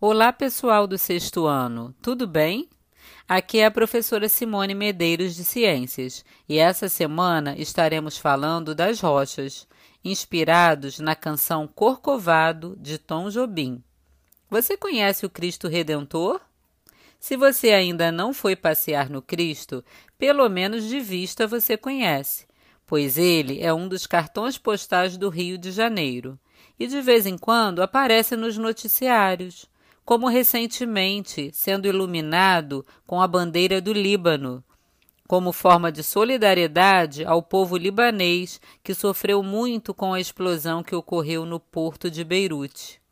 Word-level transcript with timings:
Olá, 0.00 0.32
pessoal 0.32 0.86
do 0.86 0.96
sexto 0.96 1.44
ano, 1.44 1.92
tudo 2.00 2.24
bem? 2.24 2.68
Aqui 3.26 3.58
é 3.58 3.66
a 3.66 3.70
professora 3.70 4.28
Simone 4.28 4.72
Medeiros 4.72 5.34
de 5.34 5.42
Ciências 5.44 6.24
e 6.48 6.56
essa 6.56 6.88
semana 6.88 7.56
estaremos 7.58 8.16
falando 8.16 8.76
das 8.76 9.00
rochas, 9.00 9.66
inspirados 10.04 11.00
na 11.00 11.16
canção 11.16 11.66
Corcovado 11.66 12.76
de 12.80 12.96
Tom 12.96 13.28
Jobim. 13.28 13.82
Você 14.48 14.76
conhece 14.76 15.26
o 15.26 15.30
Cristo 15.30 15.66
Redentor? 15.66 16.40
Se 17.18 17.36
você 17.36 17.72
ainda 17.72 18.12
não 18.12 18.32
foi 18.32 18.54
passear 18.54 19.10
no 19.10 19.20
Cristo, 19.20 19.84
pelo 20.16 20.48
menos 20.48 20.84
de 20.84 21.00
vista 21.00 21.44
você 21.44 21.76
conhece, 21.76 22.46
pois 22.86 23.18
ele 23.18 23.60
é 23.60 23.74
um 23.74 23.88
dos 23.88 24.06
cartões 24.06 24.56
postais 24.56 25.16
do 25.16 25.28
Rio 25.28 25.58
de 25.58 25.72
Janeiro 25.72 26.38
e 26.78 26.86
de 26.86 27.00
vez 27.00 27.26
em 27.26 27.36
quando 27.36 27.82
aparece 27.82 28.36
nos 28.36 28.56
noticiários 28.56 29.68
como 30.08 30.26
recentemente 30.26 31.50
sendo 31.52 31.86
iluminado 31.86 32.82
com 33.06 33.20
a 33.20 33.28
bandeira 33.28 33.78
do 33.78 33.92
Líbano, 33.92 34.64
como 35.28 35.52
forma 35.52 35.92
de 35.92 36.02
solidariedade 36.02 37.26
ao 37.26 37.42
povo 37.42 37.76
libanês 37.76 38.58
que 38.82 38.94
sofreu 38.94 39.42
muito 39.42 39.92
com 39.92 40.14
a 40.14 40.18
explosão 40.18 40.82
que 40.82 40.94
ocorreu 40.94 41.44
no 41.44 41.60
porto 41.60 42.10
de 42.10 42.24
Beirute. 42.24 43.02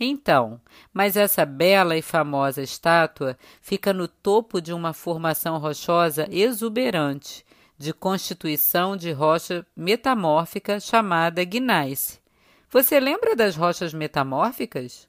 Então, 0.00 0.60
mas 0.92 1.16
essa 1.16 1.46
bela 1.46 1.96
e 1.96 2.02
famosa 2.02 2.60
estátua 2.60 3.38
fica 3.62 3.92
no 3.92 4.08
topo 4.08 4.60
de 4.60 4.72
uma 4.72 4.92
formação 4.92 5.56
rochosa 5.58 6.26
exuberante, 6.32 7.46
de 7.78 7.92
constituição 7.92 8.96
de 8.96 9.12
rocha 9.12 9.64
metamórfica 9.76 10.80
chamada 10.80 11.44
gneiss. 11.44 12.20
Você 12.70 12.98
lembra 12.98 13.36
das 13.36 13.54
rochas 13.54 13.94
metamórficas? 13.94 15.08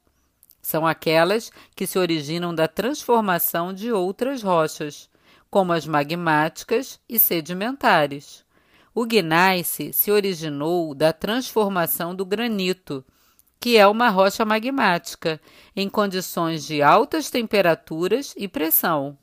São 0.66 0.84
aquelas 0.84 1.52
que 1.76 1.86
se 1.86 1.96
originam 1.96 2.52
da 2.52 2.66
transformação 2.66 3.72
de 3.72 3.92
outras 3.92 4.42
rochas, 4.42 5.08
como 5.48 5.72
as 5.72 5.86
magmáticas 5.86 6.98
e 7.08 7.20
sedimentares. 7.20 8.44
O 8.92 9.06
gneiss 9.06 9.78
se 9.92 10.10
originou 10.10 10.92
da 10.92 11.12
transformação 11.12 12.16
do 12.16 12.26
granito, 12.26 13.04
que 13.60 13.76
é 13.76 13.86
uma 13.86 14.08
rocha 14.08 14.44
magmática, 14.44 15.40
em 15.76 15.88
condições 15.88 16.66
de 16.66 16.82
altas 16.82 17.30
temperaturas 17.30 18.34
e 18.36 18.48
pressão. 18.48 19.16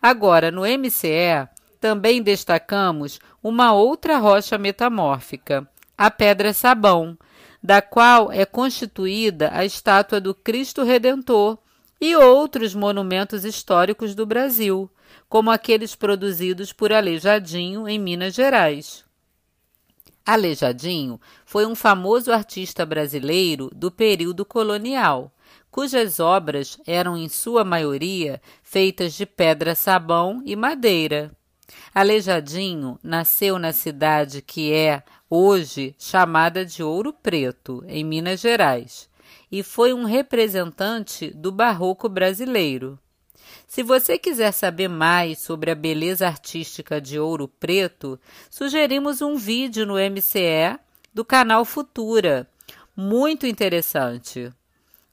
Agora, 0.00 0.50
no 0.50 0.62
MCE, 0.62 1.46
também 1.78 2.22
destacamos 2.22 3.20
uma 3.42 3.74
outra 3.74 4.16
rocha 4.16 4.56
metamórfica, 4.56 5.68
a 5.96 6.10
pedra-sabão, 6.10 7.18
da 7.64 7.80
qual 7.80 8.30
é 8.30 8.44
constituída 8.44 9.48
a 9.50 9.64
estátua 9.64 10.20
do 10.20 10.34
Cristo 10.34 10.82
Redentor 10.82 11.56
e 11.98 12.14
outros 12.14 12.74
monumentos 12.74 13.42
históricos 13.42 14.14
do 14.14 14.26
Brasil, 14.26 14.90
como 15.30 15.50
aqueles 15.50 15.94
produzidos 15.94 16.74
por 16.74 16.92
Aleijadinho 16.92 17.88
em 17.88 17.98
Minas 17.98 18.34
Gerais. 18.34 19.02
Aleijadinho 20.26 21.18
foi 21.46 21.64
um 21.64 21.74
famoso 21.74 22.30
artista 22.30 22.84
brasileiro 22.84 23.70
do 23.74 23.90
período 23.90 24.44
colonial, 24.44 25.32
cujas 25.70 26.20
obras 26.20 26.78
eram 26.86 27.16
em 27.16 27.30
sua 27.30 27.64
maioria 27.64 28.42
feitas 28.62 29.14
de 29.14 29.24
pedra-sabão 29.24 30.42
e 30.44 30.54
madeira. 30.54 31.34
Aleijadinho 31.94 32.98
nasceu 33.02 33.58
na 33.58 33.72
cidade 33.72 34.42
que 34.42 34.70
é 34.70 35.02
hoje 35.34 35.96
chamada 35.98 36.64
de 36.64 36.80
Ouro 36.80 37.12
Preto, 37.12 37.82
em 37.88 38.04
Minas 38.04 38.40
Gerais, 38.40 39.08
e 39.50 39.64
foi 39.64 39.92
um 39.92 40.04
representante 40.04 41.30
do 41.34 41.50
barroco 41.50 42.08
brasileiro. 42.08 42.96
Se 43.66 43.82
você 43.82 44.16
quiser 44.16 44.52
saber 44.52 44.88
mais 44.88 45.40
sobre 45.40 45.72
a 45.72 45.74
beleza 45.74 46.26
artística 46.28 47.00
de 47.00 47.18
Ouro 47.18 47.48
Preto, 47.48 48.18
sugerimos 48.48 49.20
um 49.20 49.34
vídeo 49.34 49.84
no 49.84 49.94
MCE 49.94 50.78
do 51.12 51.24
canal 51.24 51.64
Futura. 51.64 52.48
Muito 52.96 53.44
interessante. 53.44 54.52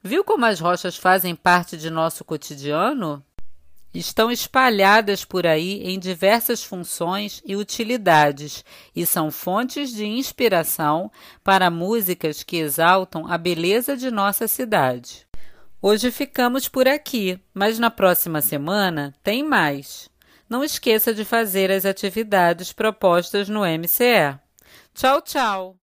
Viu 0.00 0.22
como 0.22 0.44
as 0.44 0.60
rochas 0.60 0.96
fazem 0.96 1.34
parte 1.34 1.76
de 1.76 1.90
nosso 1.90 2.24
cotidiano? 2.24 3.24
Estão 3.94 4.30
espalhadas 4.30 5.24
por 5.24 5.46
aí 5.46 5.82
em 5.82 5.98
diversas 5.98 6.62
funções 6.64 7.42
e 7.44 7.56
utilidades 7.56 8.64
e 8.94 9.04
são 9.04 9.30
fontes 9.30 9.92
de 9.92 10.06
inspiração 10.06 11.10
para 11.44 11.70
músicas 11.70 12.42
que 12.42 12.56
exaltam 12.56 13.26
a 13.30 13.36
beleza 13.36 13.96
de 13.96 14.10
nossa 14.10 14.48
cidade. 14.48 15.26
Hoje 15.80 16.10
ficamos 16.10 16.68
por 16.68 16.86
aqui, 16.86 17.38
mas 17.52 17.78
na 17.78 17.90
próxima 17.90 18.40
semana 18.40 19.14
tem 19.22 19.42
mais. 19.42 20.08
Não 20.48 20.62
esqueça 20.62 21.12
de 21.12 21.24
fazer 21.24 21.70
as 21.70 21.84
atividades 21.84 22.72
propostas 22.72 23.48
no 23.48 23.62
MCE. 23.62 24.38
Tchau, 24.94 25.20
tchau! 25.22 25.81